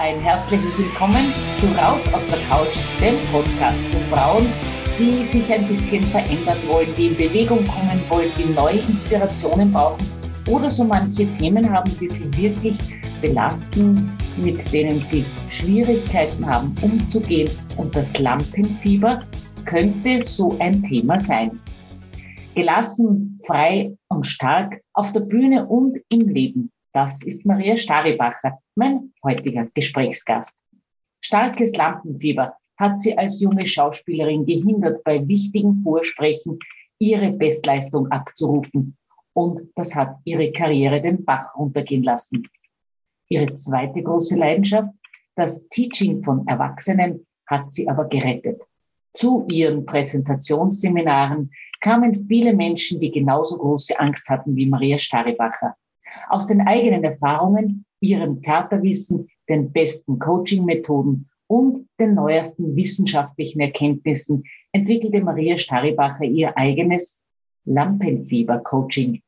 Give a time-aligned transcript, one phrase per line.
[0.00, 4.46] ein herzliches Willkommen zu Raus aus der Couch, dem Podcast für Frauen,
[4.98, 10.02] die sich ein bisschen verändern wollen, die in Bewegung kommen wollen, die neue Inspirationen brauchen
[10.48, 12.78] oder so manche Themen haben, die sie wirklich
[13.20, 17.50] belasten, mit denen sie Schwierigkeiten haben, umzugehen.
[17.76, 19.22] Und das Lampenfieber
[19.66, 21.60] könnte so ein Thema sein.
[22.54, 26.72] Gelassen, frei und stark auf der Bühne und im Leben.
[26.94, 30.56] Das ist Maria Staribacher, mein heutiger Gesprächsgast.
[31.20, 36.58] Starkes Lampenfieber hat sie als junge Schauspielerin gehindert, bei wichtigen Vorsprechen
[36.98, 38.96] ihre Bestleistung abzurufen.
[39.34, 42.48] Und das hat ihre Karriere den Bach runtergehen lassen.
[43.28, 44.94] Ihre zweite große Leidenschaft,
[45.34, 48.62] das Teaching von Erwachsenen, hat sie aber gerettet.
[49.12, 51.50] Zu ihren Präsentationsseminaren
[51.82, 55.74] kamen viele Menschen, die genauso große Angst hatten wie Maria Staribacher.
[56.30, 65.22] Aus den eigenen Erfahrungen, ihrem Theaterwissen, den besten Coaching-Methoden und den neuesten wissenschaftlichen Erkenntnissen entwickelte
[65.22, 67.20] Maria Staribacher ihr eigenes
[67.64, 69.20] Lampenfieber-Coaching,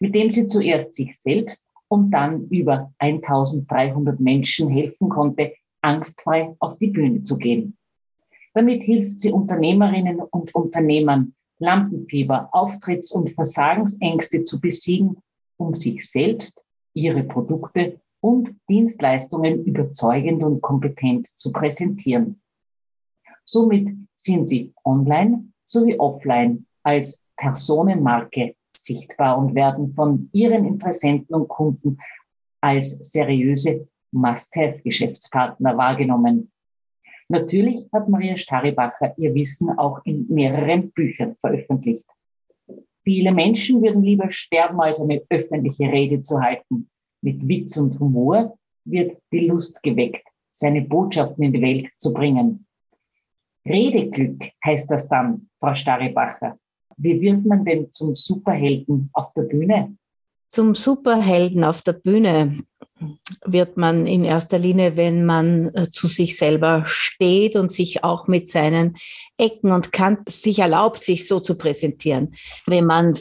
[0.00, 6.78] mit dem sie zuerst sich selbst und dann über 1300 Menschen helfen konnte, angstfrei auf
[6.78, 7.76] die Bühne zu gehen.
[8.54, 15.16] Damit hilft sie Unternehmerinnen und Unternehmern, Lampenfieber, Auftritts- und Versagensängste zu besiegen
[15.56, 22.40] um sich selbst, ihre Produkte und Dienstleistungen überzeugend und kompetent zu präsentieren.
[23.44, 31.48] Somit sind sie online sowie offline als Personenmarke sichtbar und werden von ihren Interessenten und
[31.48, 31.98] Kunden
[32.62, 36.50] als seriöse Must-Have-Geschäftspartner wahrgenommen.
[37.28, 42.06] Natürlich hat Maria Staribacher ihr Wissen auch in mehreren Büchern veröffentlicht.
[43.02, 46.88] Viele Menschen würden lieber sterben, als eine öffentliche Rede zu halten.
[47.24, 52.66] Mit Witz und Humor wird die Lust geweckt, seine Botschaften in die Welt zu bringen.
[53.64, 56.58] Redeglück heißt das dann, Frau Starrebacher.
[56.98, 59.96] Wie wird man denn zum Superhelden auf der Bühne?
[60.48, 62.58] Zum Superhelden auf der Bühne
[63.46, 68.28] wird man in erster Linie, wenn man äh, zu sich selber steht und sich auch
[68.28, 68.96] mit seinen
[69.38, 72.34] Ecken und Kanten sich erlaubt, sich so zu präsentieren.
[72.66, 73.16] Wenn man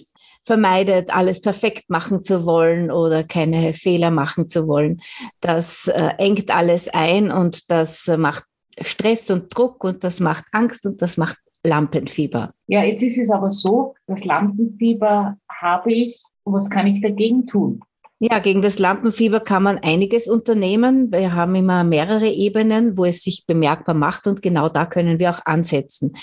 [0.45, 5.01] vermeidet, alles perfekt machen zu wollen oder keine Fehler machen zu wollen.
[5.39, 8.45] Das äh, engt alles ein und das macht
[8.81, 12.53] Stress und Druck und das macht Angst und das macht Lampenfieber.
[12.67, 17.81] Ja, jetzt ist es aber so, das Lampenfieber habe ich was kann ich dagegen tun?
[18.19, 21.11] Ja, gegen das Lampenfieber kann man einiges unternehmen.
[21.11, 25.29] Wir haben immer mehrere Ebenen, wo es sich bemerkbar macht und genau da können wir
[25.29, 26.15] auch ansetzen.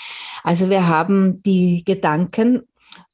[0.43, 2.63] Also wir haben die Gedanken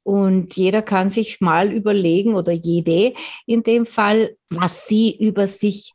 [0.08, 3.12] und jeder kann sich mal überlegen oder jede
[3.44, 5.92] in dem Fall, was sie über sich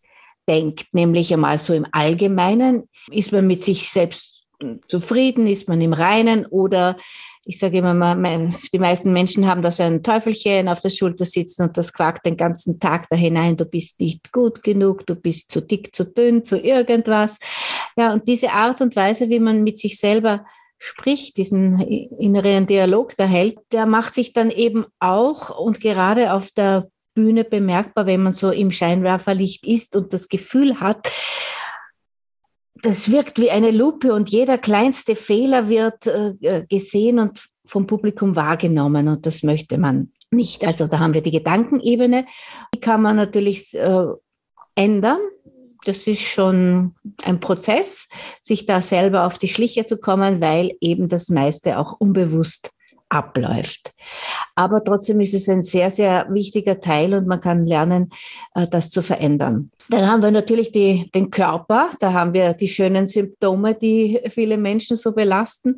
[0.47, 4.44] denkt, nämlich einmal so im Allgemeinen, ist man mit sich selbst
[4.88, 6.96] zufrieden, ist man im Reinen oder
[7.44, 11.25] ich sage immer mal, die meisten Menschen haben da so ein Teufelchen auf der Schulter
[11.25, 15.16] sitzen und das quakt den ganzen Tag da hinein, du bist nicht gut genug, du
[15.16, 17.40] bist zu dick, zu dünn, zu irgendwas.
[17.97, 20.46] Ja, und diese Art und Weise, wie man mit sich selber
[20.86, 26.52] spricht, diesen inneren Dialog da hält, der macht sich dann eben auch und gerade auf
[26.52, 31.10] der Bühne bemerkbar, wenn man so im Scheinwerferlicht ist und das Gefühl hat,
[32.82, 37.88] das wirkt wie eine Lupe und jeder kleinste Fehler wird äh, äh, gesehen und vom
[37.88, 40.66] Publikum wahrgenommen und das möchte man nicht.
[40.66, 42.26] Also da haben wir die Gedankenebene,
[42.76, 44.08] die kann man natürlich äh,
[44.76, 45.20] ändern.
[45.86, 48.08] Das ist schon ein Prozess,
[48.42, 52.72] sich da selber auf die Schliche zu kommen, weil eben das meiste auch unbewusst
[53.14, 53.94] abläuft.
[54.56, 58.10] Aber trotzdem ist es ein sehr, sehr wichtiger Teil und man kann lernen,
[58.56, 59.72] äh, das zu verändern.
[59.90, 61.90] Dann haben wir natürlich die, den Körper.
[62.00, 65.78] Da haben wir die schönen Symptome, die viele Menschen so belasten.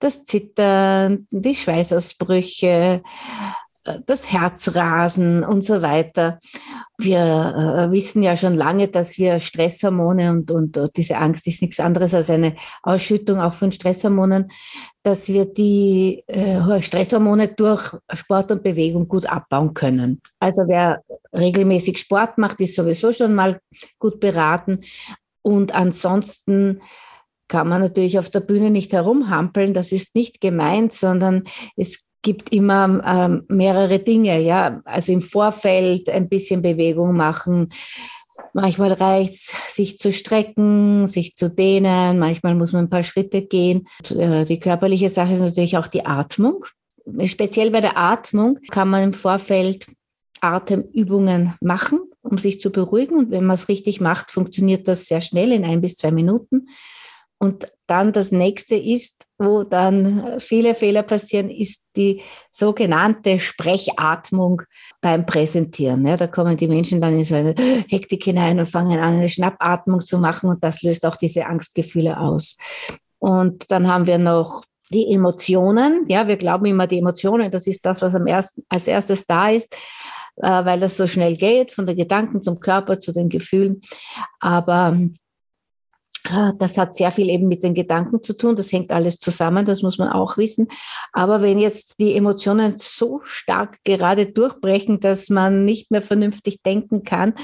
[0.00, 3.02] Das Zittern, die Schweißausbrüche,
[4.06, 6.38] das Herzrasen und so weiter.
[6.98, 11.62] Wir äh, wissen ja schon lange, dass wir Stresshormone und, und, und, diese Angst ist
[11.62, 14.50] nichts anderes als eine Ausschüttung auch von Stresshormonen,
[15.02, 20.20] dass wir die äh, Stresshormone durch Sport und Bewegung gut abbauen können.
[20.38, 21.02] Also wer
[21.34, 23.60] regelmäßig Sport macht, ist sowieso schon mal
[23.98, 24.80] gut beraten.
[25.42, 26.80] Und ansonsten
[27.48, 29.74] kann man natürlich auf der Bühne nicht herumhampeln.
[29.74, 31.44] Das ist nicht gemeint, sondern
[31.76, 34.80] es gibt immer ähm, mehrere Dinge, ja.
[34.84, 37.70] Also im Vorfeld ein bisschen Bewegung machen.
[38.52, 42.18] Manchmal reicht es, sich zu strecken, sich zu dehnen.
[42.18, 43.86] Manchmal muss man ein paar Schritte gehen.
[44.10, 46.64] Äh, die körperliche Sache ist natürlich auch die Atmung.
[47.26, 49.86] Speziell bei der Atmung kann man im Vorfeld
[50.40, 52.00] Atemübungen machen.
[52.22, 53.16] um sich zu beruhigen.
[53.16, 56.68] Und wenn man es richtig macht, funktioniert das sehr schnell in ein bis zwei Minuten.
[57.42, 62.20] Und dann das nächste ist, wo dann viele Fehler passieren, ist die
[62.52, 64.60] sogenannte Sprechatmung
[65.00, 66.06] beim Präsentieren.
[66.06, 67.54] Ja, da kommen die Menschen dann in so eine
[67.88, 72.20] Hektik hinein und fangen an, eine Schnappatmung zu machen und das löst auch diese Angstgefühle
[72.20, 72.58] aus.
[73.18, 76.04] Und dann haben wir noch die Emotionen.
[76.10, 79.48] Ja, wir glauben immer, die Emotionen, das ist das, was am ersten, als erstes da
[79.48, 79.74] ist,
[80.36, 83.80] äh, weil das so schnell geht, von den Gedanken zum Körper zu den Gefühlen.
[84.40, 84.98] Aber
[86.58, 88.56] das hat sehr viel eben mit den Gedanken zu tun.
[88.56, 90.68] Das hängt alles zusammen, das muss man auch wissen.
[91.12, 97.04] Aber wenn jetzt die Emotionen so stark gerade durchbrechen, dass man nicht mehr vernünftig denken
[97.04, 97.34] kann,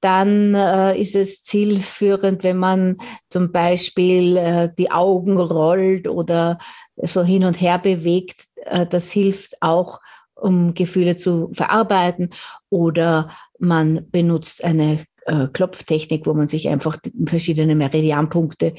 [0.00, 2.98] dann äh, ist es zielführend, wenn man
[3.30, 6.58] zum Beispiel äh, die Augen rollt oder
[6.96, 8.46] so hin und her bewegt.
[8.64, 10.00] Äh, das hilft auch,
[10.34, 12.30] um Gefühle zu verarbeiten.
[12.70, 18.74] Oder man benutzt eine äh, Klopftechnik, wo man sich einfach verschiedene Meridianpunkte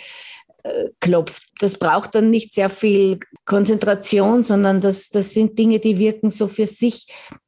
[0.63, 1.43] äh, klopft.
[1.59, 6.47] Das braucht dann nicht sehr viel Konzentration, sondern das, das sind Dinge, die wirken so
[6.47, 7.07] für sich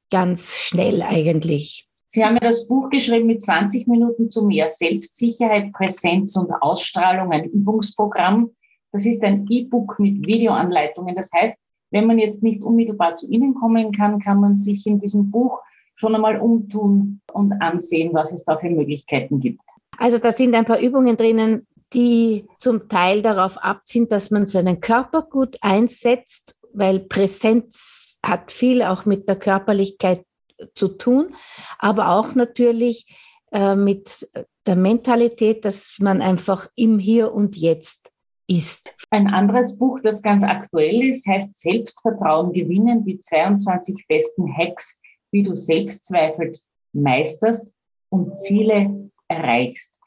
[0.10, 1.88] ganz schnell eigentlich.
[2.10, 7.32] Sie haben ja das Buch geschrieben mit 20 Minuten zu mehr Selbstsicherheit, Präsenz und Ausstrahlung,
[7.32, 8.52] ein Übungsprogramm.
[8.92, 11.16] Das ist ein E-Book mit Videoanleitungen.
[11.16, 11.58] Das heißt,
[11.90, 15.60] wenn man jetzt nicht unmittelbar zu Ihnen kommen kann, kann man sich in diesem Buch
[16.02, 19.62] schon einmal umtun und ansehen, was es da für Möglichkeiten gibt.
[19.98, 24.82] Also da sind ein paar Übungen drinnen, die zum Teil darauf abziehen, dass man seinen
[24.82, 30.26] Körper gut einsetzt, weil Präsenz hat viel auch mit der Körperlichkeit
[30.74, 31.36] zu tun,
[31.78, 33.06] aber auch natürlich
[33.52, 34.28] äh, mit
[34.66, 38.12] der Mentalität, dass man einfach im Hier und Jetzt
[38.48, 38.90] ist.
[39.12, 45.00] Ein anderes Buch, das ganz aktuell ist, heißt Selbstvertrauen gewinnen, die 22 besten Hacks
[45.32, 46.54] wie du Selbstzweifel
[46.94, 47.74] meisterst
[48.10, 49.98] und Ziele erreichst.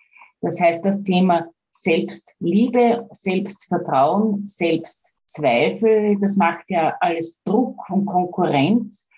[0.41, 9.09] Das heißt, das Thema Selbstliebe, Selbstvertrauen, Selbstzweifel, das macht ja alles Druck und Konkurrenz.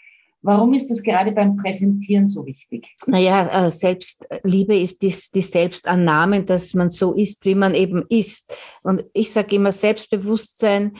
[0.43, 2.97] Warum ist das gerade beim Präsentieren so wichtig?
[3.07, 8.57] Naja, äh, Selbstliebe ist die, die Selbstannahme, dass man so ist, wie man eben ist.
[8.85, 10.93] Und ich sage immer, Selbstbewusstsein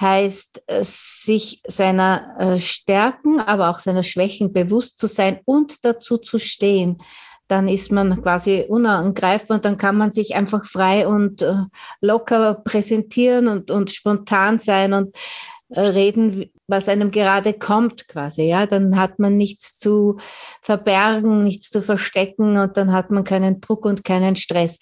[0.00, 6.18] heißt, äh, sich seiner äh, Stärken, aber auch seiner Schwächen bewusst zu sein und dazu
[6.18, 6.98] zu stehen.
[7.48, 11.62] Dann ist man quasi unangreifbar und dann kann man sich einfach frei und äh,
[12.00, 15.16] locker präsentieren und, und spontan sein und
[15.70, 18.44] reden, was einem gerade kommt quasi.
[18.44, 20.18] Ja, dann hat man nichts zu
[20.62, 24.78] verbergen, nichts zu verstecken und dann hat man keinen Druck und keinen Stress.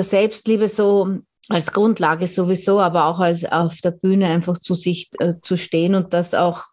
[0.00, 5.34] Selbstliebe so als Grundlage sowieso, aber auch als auf der Bühne einfach zu sich äh,
[5.42, 6.64] zu stehen und das auch,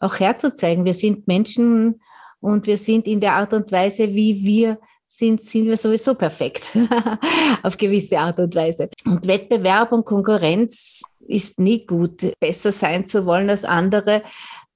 [0.00, 0.84] auch herzuzeigen.
[0.84, 2.00] Wir sind Menschen
[2.40, 6.64] und wir sind in der Art und Weise, wie wir sind, sind wir sowieso perfekt
[7.62, 8.90] auf gewisse Art und Weise.
[9.06, 14.22] Und Wettbewerb und Konkurrenz ist nie gut, besser sein zu wollen als andere.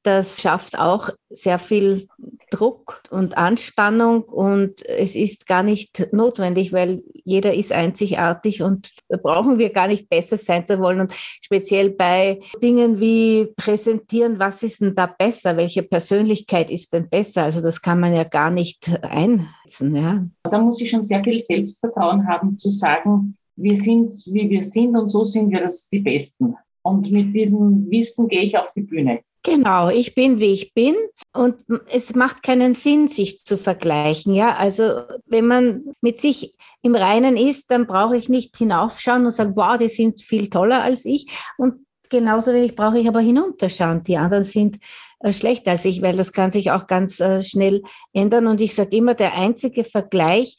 [0.05, 2.09] Das schafft auch sehr viel
[2.51, 9.17] Druck und Anspannung und es ist gar nicht notwendig, weil jeder ist einzigartig und da
[9.17, 11.01] brauchen wir gar nicht besser sein zu wollen.
[11.01, 15.57] Und speziell bei Dingen wie präsentieren, was ist denn da besser?
[15.57, 17.45] Welche Persönlichkeit ist denn besser?
[17.45, 19.95] Also das kann man ja gar nicht einsetzen.
[19.95, 20.27] Ja.
[20.43, 24.97] Da muss ich schon sehr viel Selbstvertrauen haben zu sagen, wir sind, wie wir sind
[24.97, 26.57] und so sind wir das die Besten.
[26.83, 29.21] Und mit diesem Wissen gehe ich auf die Bühne.
[29.45, 30.95] Genau, ich bin, wie ich bin
[31.33, 31.57] und
[31.89, 34.35] es macht keinen Sinn, sich zu vergleichen.
[34.35, 39.33] Ja, also wenn man mit sich im Reinen ist, dann brauche ich nicht hinaufschauen und
[39.33, 41.27] sagen, wow, die sind viel toller als ich.
[41.59, 44.05] Und genauso wenig brauche ich aber hinunterschauen.
[44.05, 44.79] Die anderen sind
[45.19, 47.83] äh, schlechter als ich, weil das kann sich auch ganz äh, schnell
[48.13, 48.47] ändern.
[48.47, 50.57] Und ich sage immer, der einzige Vergleich,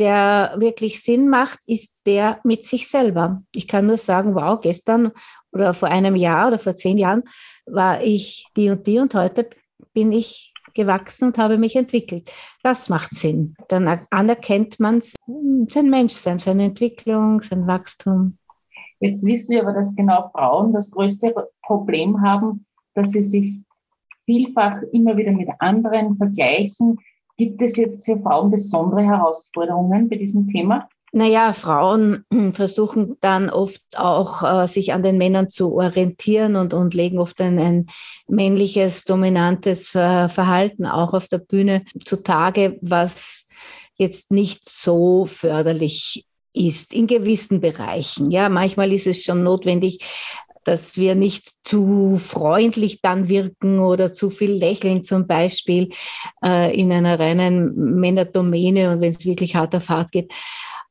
[0.00, 3.42] der wirklich Sinn macht, ist der mit sich selber.
[3.54, 5.12] Ich kann nur sagen, wow, gestern
[5.52, 7.22] oder vor einem Jahr oder vor zehn Jahren
[7.66, 9.48] war ich die und die und heute
[9.92, 12.30] bin ich gewachsen und habe mich entwickelt.
[12.62, 13.54] Das macht Sinn.
[13.68, 18.38] Dann anerkennt man sein Menschsein, seine Entwicklung, sein Wachstum.
[19.00, 23.62] Jetzt wissen wir aber, dass genau Frauen das größte Problem haben, dass sie sich
[24.24, 26.98] vielfach immer wieder mit anderen vergleichen.
[27.40, 30.90] Gibt es jetzt für Frauen besondere Herausforderungen bei diesem Thema?
[31.10, 36.92] Naja, Frauen versuchen dann oft auch, äh, sich an den Männern zu orientieren und, und
[36.92, 37.86] legen oft ein, ein
[38.28, 43.48] männliches, dominantes Verhalten auch auf der Bühne zutage, was
[43.94, 48.30] jetzt nicht so förderlich ist in gewissen Bereichen.
[48.30, 50.04] Ja, manchmal ist es schon notwendig,
[50.64, 55.90] dass wir nicht zu freundlich dann wirken oder zu viel lächeln zum Beispiel
[56.44, 60.32] äh, in einer reinen Männerdomäne und wenn es wirklich hart auf hart geht.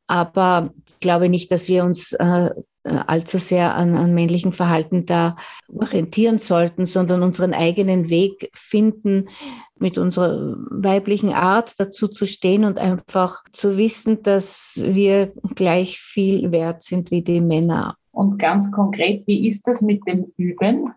[0.07, 2.49] Aber ich glaube nicht, dass wir uns äh,
[2.83, 5.35] allzu sehr an, an männlichen Verhalten da
[5.67, 9.29] orientieren sollten, sondern unseren eigenen Weg finden,
[9.77, 16.51] mit unserer weiblichen Art dazu zu stehen und einfach zu wissen, dass wir gleich viel
[16.51, 17.95] wert sind wie die Männer.
[18.19, 20.93] Und ganz konkret, wie ist das mit dem Üben?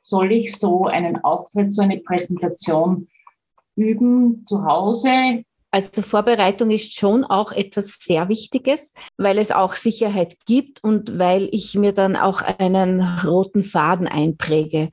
[0.00, 3.06] Soll ich so einen Auftritt, so eine Präsentation
[3.76, 5.44] üben zu Hause?
[5.70, 11.50] Also Vorbereitung ist schon auch etwas sehr Wichtiges, weil es auch Sicherheit gibt und weil
[11.52, 14.88] ich mir dann auch einen roten Faden einpräge.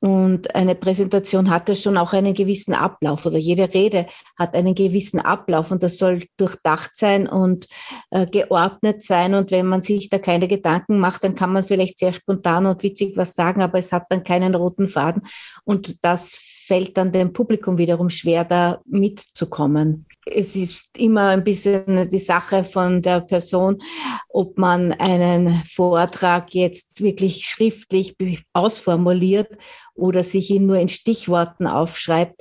[0.00, 4.06] Und eine Präsentation hat ja schon auch einen gewissen Ablauf oder jede Rede
[4.38, 7.68] hat einen gewissen Ablauf und das soll durchdacht sein und
[8.10, 9.34] äh, geordnet sein.
[9.34, 12.82] Und wenn man sich da keine Gedanken macht, dann kann man vielleicht sehr spontan und
[12.82, 15.22] witzig was sagen, aber es hat dann keinen roten Faden.
[15.64, 20.06] Und das fällt dann dem Publikum wiederum schwer, da mitzukommen.
[20.24, 23.82] Es ist immer ein bisschen die Sache von der Person,
[24.28, 28.14] ob man einen Vortrag jetzt wirklich schriftlich
[28.52, 29.48] ausformuliert
[29.94, 32.40] oder sich ihn nur in Stichworten aufschreibt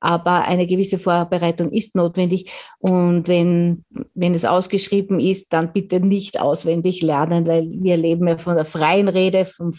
[0.00, 2.50] aber eine gewisse Vorbereitung ist notwendig.
[2.78, 8.38] Und wenn, wenn es ausgeschrieben ist, dann bitte nicht auswendig lernen, weil wir leben ja
[8.38, 9.72] von der freien Rede, vom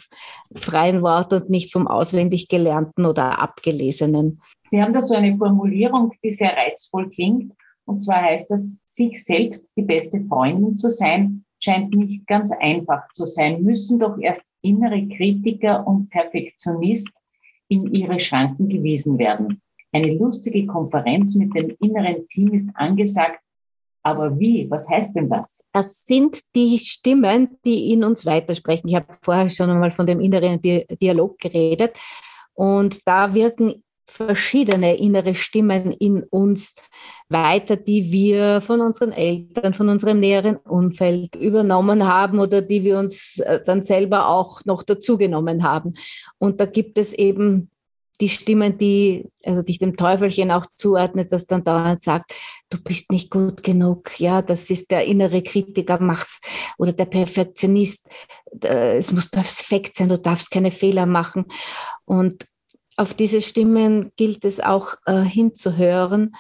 [0.54, 4.42] freien Wort und nicht vom auswendig gelernten oder abgelesenen.
[4.66, 7.54] Sie haben da so eine Formulierung, die sehr reizvoll klingt.
[7.86, 13.08] Und zwar heißt das, sich selbst die beste Freundin zu sein, scheint nicht ganz einfach
[13.14, 17.10] zu sein, müssen doch erst innere Kritiker und Perfektionist
[17.68, 19.62] in ihre Schranken gewiesen werden.
[19.92, 23.40] Eine lustige Konferenz mit dem inneren Team ist angesagt.
[24.04, 24.70] Aber wie?
[24.70, 25.64] Was heißt denn das?
[25.74, 28.88] Das sind die Stimmen, die in uns weitersprechen.
[28.88, 31.98] Ich habe vorher schon einmal von dem inneren Dialog geredet.
[32.54, 36.76] Und da wirken verschiedene innere Stimmen in uns
[37.30, 42.98] weiter, die wir von unseren Eltern, von unserem näheren Umfeld übernommen haben oder die wir
[42.98, 45.94] uns äh, dann selber auch noch dazugenommen haben.
[46.40, 47.70] Und da gibt es eben
[48.20, 52.34] die Stimmen, die, also dich dem Teufelchen auch zuordnet, das dann dauernd sagt,
[52.70, 54.20] du bist nicht gut genug.
[54.20, 56.42] Ja, das ist der innere Kritiker, mach's.
[56.78, 58.10] Oder der Perfektionist,
[58.62, 61.46] es muss perfekt sein, du darfst keine Fehler machen.
[62.06, 62.46] Und
[62.98, 66.36] auf diese Stimmen gilt es auch äh, hinzuhören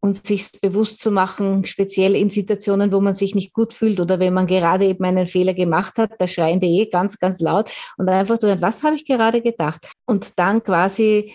[0.00, 4.18] und sich bewusst zu machen, speziell in Situationen, wo man sich nicht gut fühlt oder
[4.18, 7.70] wenn man gerade eben einen Fehler gemacht hat, da schreien die eh ganz, ganz laut
[7.96, 9.90] und einfach so, was habe ich gerade gedacht?
[10.06, 11.32] Und dann quasi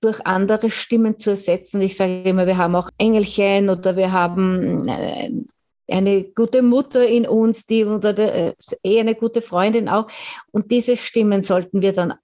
[0.00, 1.80] durch andere Stimmen zu ersetzen.
[1.80, 5.30] Ich sage immer, wir haben auch Engelchen oder wir haben äh,
[5.88, 10.08] eine gute Mutter in uns, die oder äh, eh eine gute Freundin auch.
[10.50, 12.14] Und diese Stimmen sollten wir dann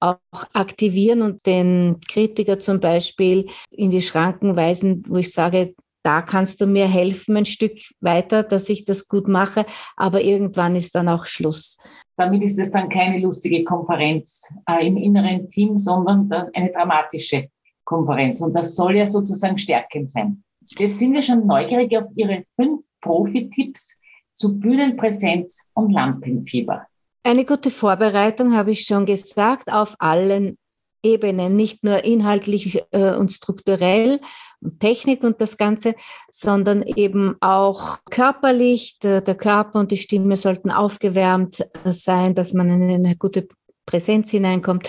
[0.00, 0.18] auch
[0.52, 6.60] aktivieren und den Kritiker zum Beispiel in die Schranken weisen, wo ich sage, da kannst
[6.60, 11.08] du mir helfen ein Stück weiter, dass ich das gut mache, aber irgendwann ist dann
[11.08, 11.76] auch Schluss.
[12.16, 17.48] Damit ist es dann keine lustige Konferenz äh, im inneren Team, sondern dann eine dramatische
[17.84, 18.40] Konferenz.
[18.40, 20.42] Und das soll ja sozusagen stärkend sein.
[20.78, 23.96] Jetzt sind wir schon neugierig auf Ihre fünf Profi-Tipps
[24.34, 26.86] zu Bühnenpräsenz und Lampenfieber.
[27.22, 30.56] Eine gute Vorbereitung, habe ich schon gesagt, auf allen
[31.02, 34.20] Ebenen, nicht nur inhaltlich äh, und strukturell
[34.60, 35.94] und Technik und das Ganze,
[36.30, 38.98] sondern eben auch körperlich.
[38.98, 43.46] Der, der Körper und die Stimme sollten aufgewärmt äh, sein, dass man in eine gute
[43.86, 44.88] Präsenz hineinkommt.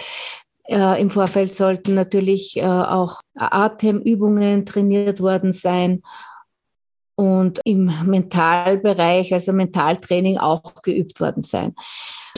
[0.63, 6.01] Äh, Im Vorfeld sollten natürlich äh, auch Atemübungen trainiert worden sein
[7.19, 11.75] und im Mentalbereich, also Mentaltraining auch geübt worden sein.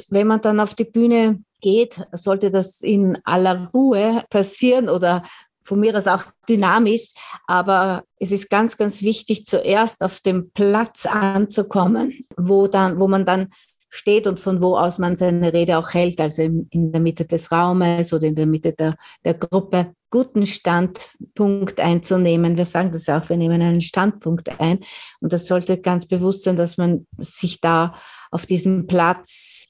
[0.09, 5.21] Wenn man dann auf die Bühne geht, sollte das in aller Ruhe passieren oder
[5.63, 7.13] von mir aus auch dynamisch,
[7.45, 13.23] aber es ist ganz, ganz wichtig, zuerst auf dem Platz anzukommen, wo, dann, wo man
[13.23, 13.49] dann
[13.91, 17.51] steht und von wo aus man seine Rede auch hält, also in der Mitte des
[17.51, 18.95] Raumes oder in der Mitte der,
[19.25, 22.57] der Gruppe, guten Standpunkt einzunehmen.
[22.57, 24.79] Wir sagen das auch, wir nehmen einen Standpunkt ein.
[25.19, 27.93] Und das sollte ganz bewusst sein, dass man sich da
[28.31, 29.67] auf diesem Platz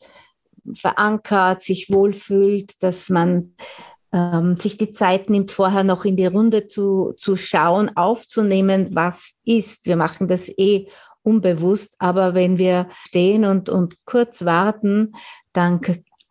[0.74, 3.56] verankert, sich wohlfühlt, dass man
[4.14, 9.40] ähm, sich die Zeit nimmt, vorher noch in die Runde zu, zu schauen, aufzunehmen, was
[9.46, 9.86] ist.
[9.88, 10.88] Wir machen das eh
[11.24, 15.14] unbewusst, aber wenn wir stehen und, und kurz warten,
[15.54, 15.82] dann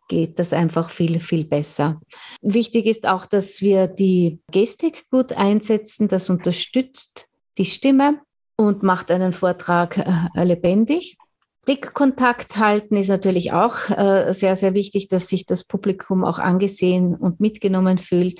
[0.07, 2.01] geht das einfach viel, viel besser.
[2.41, 6.09] Wichtig ist auch, dass wir die Gestik gut einsetzen.
[6.09, 8.19] Das unterstützt die Stimme
[8.57, 11.17] und macht einen Vortrag äh, lebendig.
[11.63, 17.15] Blickkontakt halten ist natürlich auch äh, sehr, sehr wichtig, dass sich das Publikum auch angesehen
[17.15, 18.39] und mitgenommen fühlt.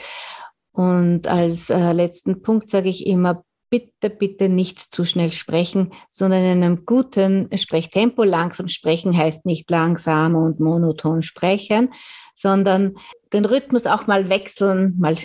[0.74, 6.44] Und als äh, letzten Punkt sage ich immer, bitte, bitte nicht zu schnell sprechen, sondern
[6.44, 8.24] in einem guten Sprechtempo.
[8.24, 11.92] Langsam sprechen heißt nicht langsam und monoton sprechen,
[12.36, 12.96] sondern
[13.34, 15.16] den Rhythmus auch mal wechseln, mal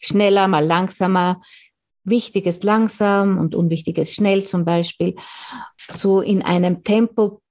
[0.00, 1.42] schneller, mal langsamer.
[2.04, 5.16] Wichtiges langsam und Unwichtiges schnell zum Beispiel.
[5.92, 7.42] So in einem Tempo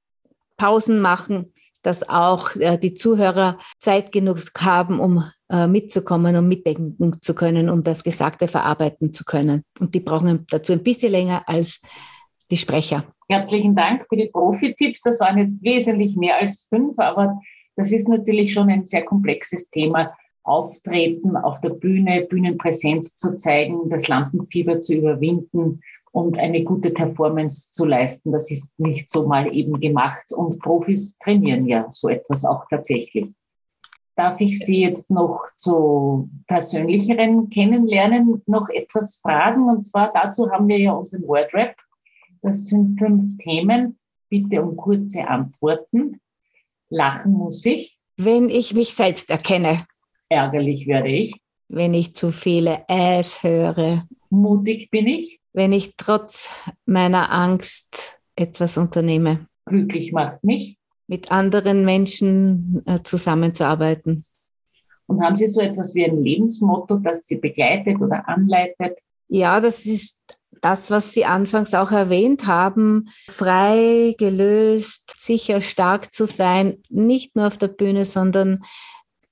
[0.56, 7.34] Pausen machen, dass auch äh, die Zuhörer Zeit genug haben, um mitzukommen und mitdenken zu
[7.34, 9.64] können, um das Gesagte verarbeiten zu können.
[9.80, 11.82] Und die brauchen dazu ein bisschen länger als
[12.52, 13.06] die Sprecher.
[13.30, 15.02] Herzlichen Dank für die Profi-Tipps.
[15.02, 17.40] Das waren jetzt wesentlich mehr als fünf, aber
[17.76, 20.14] das ist natürlich schon ein sehr komplexes Thema.
[20.44, 27.72] Auftreten auf der Bühne, Bühnenpräsenz zu zeigen, das Lampenfieber zu überwinden und eine gute Performance
[27.74, 28.32] zu leisten.
[28.32, 33.36] Das ist nicht so mal eben gemacht und Profis trainieren ja so etwas auch tatsächlich.
[34.18, 39.70] Darf ich Sie jetzt noch zu persönlicheren Kennenlernen noch etwas fragen?
[39.70, 41.76] Und zwar dazu haben wir ja unseren Wordrap.
[42.42, 44.00] Das sind fünf Themen.
[44.28, 46.20] Bitte um kurze Antworten.
[46.90, 48.00] Lachen muss ich.
[48.18, 49.86] Wenn ich mich selbst erkenne.
[50.30, 51.36] Ärgerlich werde ich.
[51.68, 54.08] Wenn ich zu viele Äs höre.
[54.32, 55.40] Mutig bin ich.
[55.54, 56.50] Wenn ich trotz
[56.88, 59.46] meiner Angst etwas unternehme.
[59.66, 60.77] Glücklich macht mich
[61.08, 64.26] mit anderen Menschen äh, zusammenzuarbeiten.
[65.08, 69.00] Und haben Sie so etwas wie ein Lebensmotto, das Sie begleitet oder anleitet?
[69.30, 70.22] Ja, das ist
[70.62, 77.48] das, was Sie anfangs auch erwähnt haben, frei, gelöst, sicher stark zu sein, nicht nur
[77.48, 78.64] auf der Bühne, sondern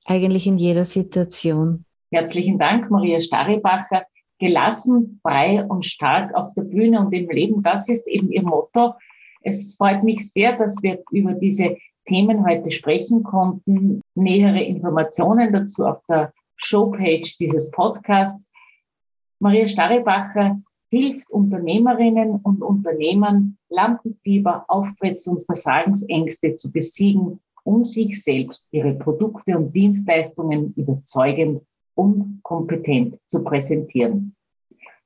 [0.05, 1.85] eigentlich in jeder Situation.
[2.11, 4.05] Herzlichen Dank, Maria Staribacher.
[4.37, 8.93] Gelassen, frei und stark auf der Bühne und im Leben, das ist eben Ihr Motto.
[9.47, 14.01] Es freut mich sehr, dass wir über diese Themen heute sprechen konnten.
[14.15, 18.49] Nähere Informationen dazu auf der Showpage dieses Podcasts.
[19.37, 20.59] Maria Starrebacher
[20.89, 29.59] hilft Unternehmerinnen und Unternehmern, Lampenfieber, Auftritts- und Versagensängste zu besiegen, um sich selbst, ihre Produkte
[29.59, 31.61] und Dienstleistungen überzeugend
[31.93, 34.35] und kompetent zu präsentieren.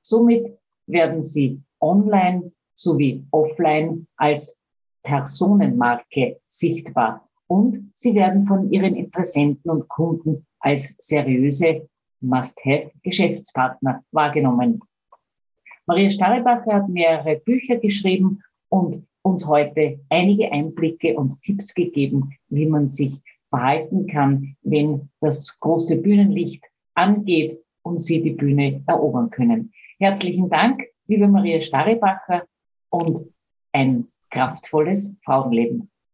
[0.02, 4.58] Somit werden sie online sowie offline als
[5.04, 11.88] Personenmarke sichtbar und sie werden von ihren Interessenten und Kunden als seriöse
[12.22, 14.82] Must-Have-Geschäftspartner wahrgenommen.
[15.86, 22.66] Maria Starrebacher hat mehrere Bücher geschrieben und uns heute einige Einblicke und Tipps gegeben, wie
[22.66, 26.64] man sich verhalten kann, wenn das große Bühnenlicht
[26.94, 29.74] angeht und Sie die Bühne erobern können.
[29.98, 32.44] Herzlichen Dank, liebe Maria Starrebacher
[32.90, 33.34] und
[33.72, 35.90] ein kraftvolles Frauenleben.